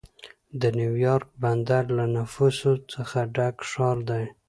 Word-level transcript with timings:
د 0.61 0.63
نیویارک 0.77 1.27
بندر 1.43 1.83
له 1.97 2.05
نفوسو 2.15 2.71
څخه 2.93 3.19
ډک 3.35 3.55
ښار 3.71 3.97
دی. 4.09 4.23